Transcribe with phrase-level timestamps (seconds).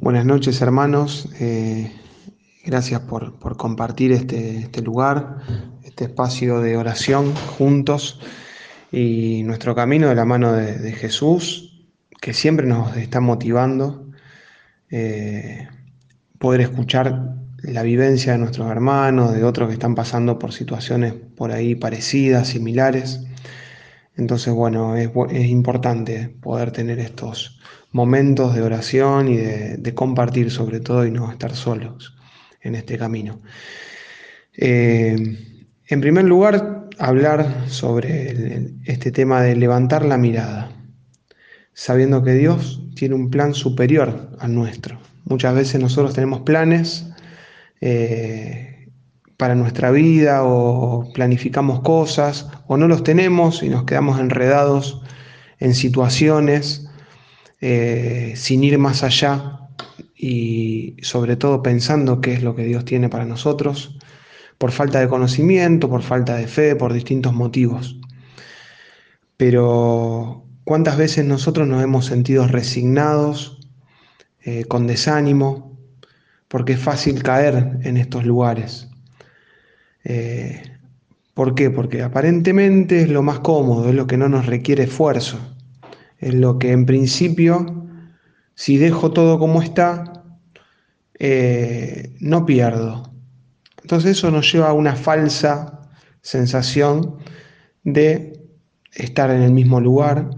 [0.00, 1.92] Buenas noches hermanos, eh,
[2.64, 5.38] gracias por, por compartir este, este, lugar,
[5.84, 8.20] este espacio de oración juntos
[8.92, 11.86] y nuestro camino de la mano de, Jesús,
[12.20, 14.10] que siempre nos está motivando,
[14.90, 15.68] eh,
[16.38, 21.52] poder escuchar la vivencia de nuestros hermanos, de otros que están pasando por situaciones por
[21.52, 23.20] ahí parecidas, similares.
[24.18, 25.10] Entonces, bueno, es,
[25.46, 27.60] importante poder tener estos
[27.92, 32.16] momentos de oración y de, compartir sobre todo y no estar solos
[32.60, 33.40] en este camino.
[34.56, 35.16] Eh,
[35.86, 40.72] en primer lugar, hablar sobre este tema de levantar la mirada,
[41.72, 44.98] sabiendo que Dios tiene un plan superior al nuestro.
[45.26, 47.06] Muchas veces nosotros tenemos planes
[47.80, 48.77] eh,
[49.38, 55.00] para nuestra vida o planificamos cosas o no los tenemos y nos quedamos enredados
[55.60, 56.88] en situaciones
[57.60, 59.60] eh, sin ir más allá
[60.16, 63.96] y sobre todo pensando qué es lo que Dios tiene para nosotros,
[64.58, 67.96] por falta de conocimiento, por falta de fe, por distintos motivos.
[69.36, 73.60] Pero ¿cuántas veces nosotros nos hemos sentido resignados,
[74.42, 75.78] eh, con desánimo,
[76.48, 78.88] porque es fácil caer en estos lugares?
[80.08, 80.62] Eh,
[81.34, 81.70] ¿Por qué?
[81.70, 85.38] Porque aparentemente es lo más cómodo, es lo que no nos requiere esfuerzo
[86.18, 87.86] en lo que en principio,
[88.54, 90.24] si dejo todo como está,
[91.18, 93.12] eh, no pierdo.
[93.82, 95.88] Entonces eso nos lleva a una falsa
[96.22, 97.18] sensación
[97.84, 98.40] de
[98.94, 100.30] estar en el mismo lugar,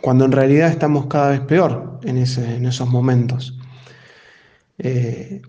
[0.00, 3.58] cuando en realidad estamos cada vez peor en, esos momentos.
[4.78, 5.42] Eh,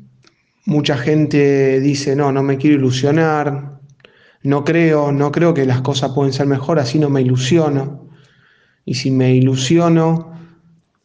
[0.66, 3.80] mucha gente dice, no, no me quiero ilusionar,
[4.44, 8.09] no creo, no creo que las cosas pueden ser mejor, así no me ilusiono.
[8.85, 10.33] Y si me ilusiono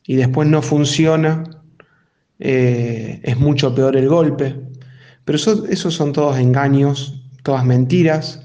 [0.05, 1.45] y después no funciona,
[2.39, 4.57] eh, es mucho peor el golpe.
[5.25, 8.43] Pero esos son todos engaños, todas mentiras,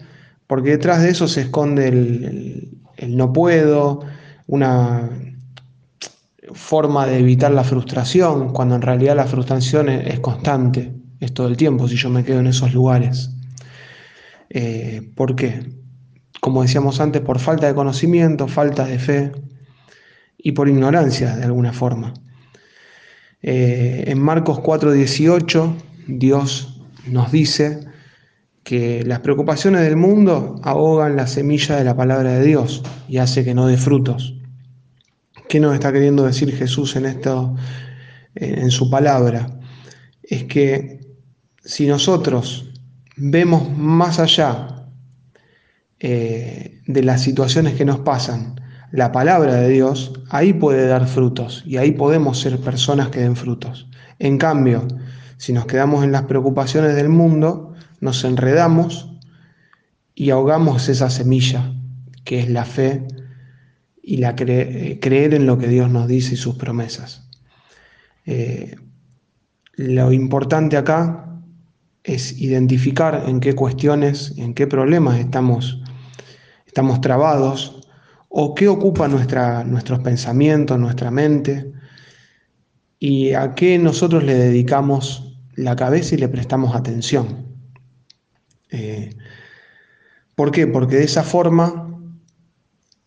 [0.47, 4.05] porque detrás de eso se esconde el no puedo,
[4.47, 5.09] una
[6.53, 10.93] forma de evitar la frustración, cuando en realidad la frustración es, constante,
[11.33, 13.31] todo el tiempo si yo me quedo en esos lugares.
[14.49, 15.75] Eh, ¿Por qué?
[16.45, 19.31] como decíamos antes, por falta de conocimiento, falta de fe
[20.37, 22.13] y por ignorancia de alguna forma.
[23.41, 25.75] Eh, en Marcos 4:18
[26.05, 27.79] Dios nos dice
[28.63, 33.43] que las preocupaciones del mundo ahogan la semilla de la palabra de Dios y hace
[33.43, 34.35] que no dé frutos.
[35.49, 37.55] ¿Qué nos está queriendo decir Jesús en esto,
[38.35, 39.47] en su palabra?
[40.21, 40.99] Es que
[41.65, 42.71] si nosotros
[43.17, 44.87] vemos más allá
[45.99, 48.61] eh, de las situaciones que nos pasan,
[48.91, 53.35] la palabra de Dios, ahí puede dar frutos y ahí podemos ser personas que den
[53.35, 53.89] frutos.
[54.19, 54.87] En cambio,
[55.37, 59.11] si nos quedamos en las preocupaciones del mundo, nos enredamos
[60.13, 61.73] y ahogamos esa semilla
[62.23, 63.07] que es la fe
[64.01, 67.27] y la eh, creer en lo que Dios nos dice y sus promesas.
[68.25, 68.75] Eh,
[69.73, 71.34] lo importante acá
[72.05, 75.81] es identificar en qué cuestiones, en qué problemas estamos
[76.75, 77.87] estamos trabados
[78.27, 81.71] o qué ocupa nuestra, nuestros pensamientos, nuestra mente
[82.99, 87.45] y a qué nosotros le dedicamos la cabeza y le prestamos atención.
[88.71, 89.15] Eh,
[90.35, 90.67] ¿Por qué?
[90.67, 91.97] Porque de esa forma,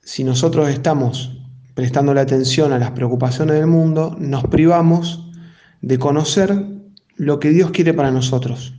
[0.00, 1.38] si nosotros estamos
[1.74, 5.30] prestando la atención a las preocupaciones del mundo, nos privamos
[5.82, 6.64] de conocer
[7.16, 8.77] lo que Dios quiere para nosotros.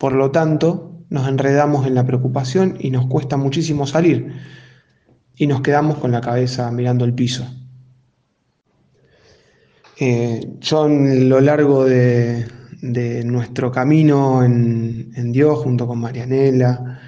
[0.00, 4.32] Por lo tanto, nos enredamos en la preocupación y nos cuesta muchísimo salir
[5.36, 7.46] y nos quedamos con la cabeza mirando el piso.
[9.98, 12.46] Eh, yo en lo largo de,
[13.26, 16.98] nuestro camino en, Dios, junto con Marianela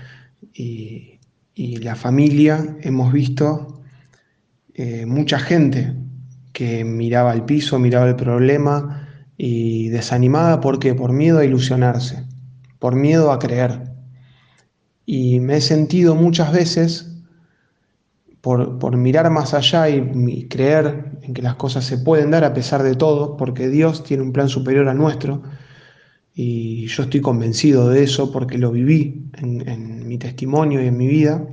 [0.53, 1.19] y,
[1.57, 3.81] la familia, hemos visto
[4.75, 5.95] eh, mucha gente
[6.53, 9.09] que miraba el piso, miraba el problema
[9.39, 10.95] y desanimada, ¿por qué?
[10.95, 12.27] Por miedo a ilusionarse,
[12.83, 13.93] por miedo a creer.
[15.07, 17.13] Y me he sentido muchas veces,
[18.41, 22.83] por, mirar más allá y, creer en que las cosas se pueden dar a pesar
[22.83, 25.45] de todo, porque Dios tiene un plan superior al nuestro,
[26.35, 31.07] y yo estoy convencido de eso porque lo viví en, mi testimonio y en mi
[31.07, 31.47] vida,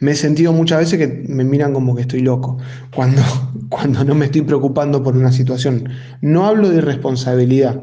[0.00, 2.58] me he sentido muchas veces que me miran como que estoy loco,
[2.92, 3.22] cuando,
[3.68, 5.88] cuando no me estoy preocupando por una situación.
[6.20, 7.80] No hablo de irresponsabilidad,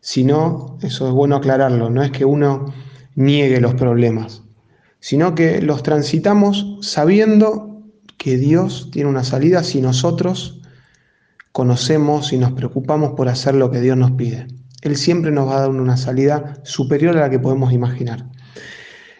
[0.00, 2.72] sino, eso es bueno aclararlo, no es que uno
[3.14, 4.42] niegue los problemas,
[5.00, 7.82] sino que los transitamos sabiendo
[8.16, 10.60] que Dios tiene una salida si nosotros
[11.52, 14.46] conocemos y nos preocupamos por hacer lo que Dios nos pide.
[14.82, 18.26] Él siempre nos va a dar una salida superior a la que podemos imaginar.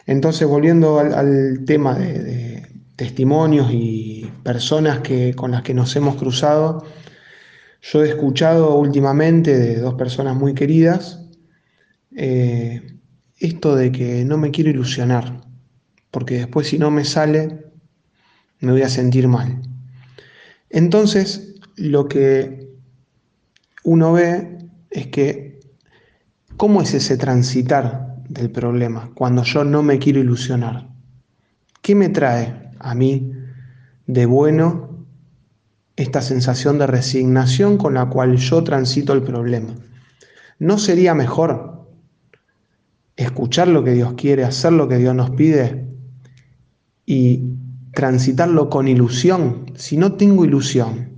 [0.07, 2.67] Entonces, volviendo al, tema de,
[2.97, 6.85] testimonios y personas que, con las que nos hemos cruzado,
[7.81, 11.25] yo he escuchado últimamente de dos personas muy queridas
[12.17, 12.99] eh,
[13.37, 15.41] esto de que no me quiero ilusionar,
[16.11, 17.67] porque después si no me sale,
[18.61, 19.63] me voy a sentir mal.
[20.71, 22.69] Entonces, lo que
[23.85, 24.59] uno ve
[24.91, 25.61] es que,
[26.57, 30.89] ¿cómo es ese transitar del problema cuando yo no me quiero ilusionar?
[31.81, 33.33] ¿Qué me trae a mí
[34.07, 34.88] de bueno
[35.99, 39.75] esta sensación de resignación con la cual yo transito el problema?
[40.61, 41.89] ¿No sería mejor
[43.17, 45.89] escuchar lo que Dios quiere, hacer lo que Dios nos pide
[47.05, 47.43] y
[47.95, 49.73] transitarlo con ilusión?
[49.75, 51.15] Si no tengo ilusión,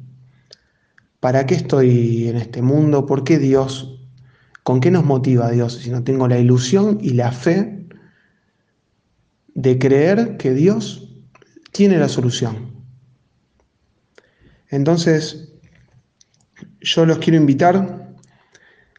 [1.20, 3.04] ¿para qué estoy en este mundo?
[3.04, 4.00] ¿Por qué Dios?
[4.62, 7.86] ¿Con qué nos motiva Dios si no tengo la ilusión y la fe
[9.54, 11.06] de creer que Dios
[11.70, 12.69] tiene la solución?
[14.70, 15.52] Entonces,
[16.80, 18.14] yo los quiero invitar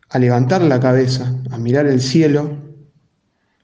[0.09, 2.57] a levantar la cabeza, a mirar el cielo,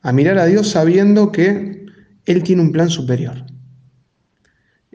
[0.02, 1.86] a mirar a Dios sabiendo que
[2.26, 3.46] Él tiene un plan superior.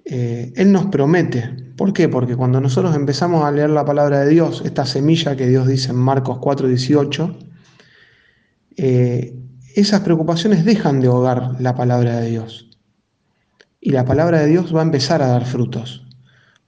[0.04, 1.72] Eh, él nos promete.
[1.76, 2.08] ¿Por qué?
[2.08, 5.90] Porque cuando nosotros empezamos a leer la palabra de Dios, esta semilla que Dios dice
[5.90, 7.38] en Marcos 4:18,
[8.76, 9.34] eh,
[9.74, 12.68] esas preocupaciones dejan de ahogar la palabra de Dios.
[13.80, 16.06] Y la palabra de Dios va a empezar a dar frutos.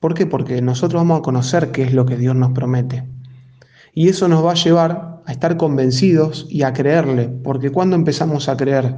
[0.05, 0.27] ¿Por qué?
[0.27, 3.05] Porque nosotros vamos a conocer qué es lo que Dios nos promete.
[3.95, 7.31] Y eso nos va a llevar a estar convencidos y a creerle.
[7.43, 8.95] Porque cuando empezamos a creer,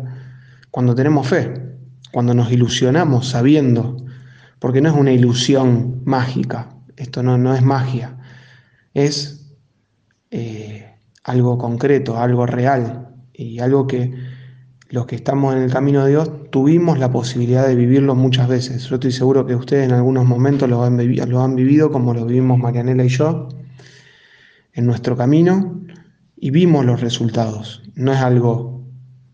[0.72, 1.62] cuando tenemos fe,
[2.12, 4.04] cuando nos ilusionamos sabiendo
[4.58, 8.18] porque no es una ilusión mágica, esto no, no es magia,
[8.92, 9.54] es
[10.32, 10.92] eh,
[11.22, 14.12] algo concreto, algo real y algo que
[14.88, 18.84] los que estamos en el camino de Dios tuvimos la posibilidad de vivirlo muchas veces.
[18.84, 22.58] Yo estoy seguro que ustedes en algunos momentos lo han, han vivido como lo vivimos
[22.58, 23.48] Marianela y yo
[24.72, 25.82] en nuestro camino
[26.36, 27.82] y vimos los resultados.
[27.94, 28.84] No es algo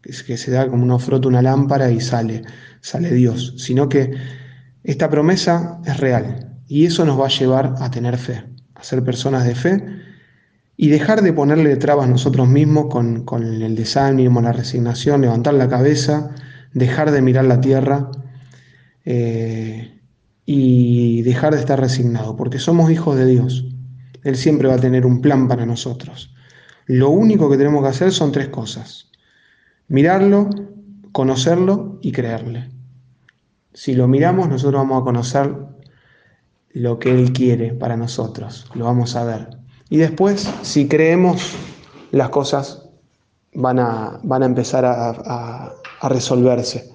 [0.03, 2.43] que se da como uno frota una lámpara y sale,
[2.81, 4.13] sale Dios, sino que
[4.85, 8.43] esta promesa es real y eso nos va a llevar a tener fe,
[8.75, 10.02] a ser personas de fe
[10.77, 16.35] y dejar de ponerle trabas nosotros mismos con, el desánimo, la resignación, levantar la cabeza,
[16.73, 18.11] dejar de mirar la tierra
[19.05, 20.01] eh,
[20.47, 23.67] y dejar de estar resignado, porque somos hijos de Dios.
[24.25, 26.35] Él siempre va a tener un plan para nosotros.
[26.87, 29.11] Lo único que tenemos que hacer son tres cosas.
[29.89, 30.49] Mirarlo,
[31.13, 32.71] conocerlo y creerle.
[33.75, 35.55] Si lo miramos, nosotros vamos a conocer
[36.71, 39.62] lo que Él quiere para nosotros, lo vamos a ver.
[39.93, 41.53] Y después, si creemos,
[42.13, 42.89] las cosas
[43.53, 46.92] van a, van a empezar a, a resolverse.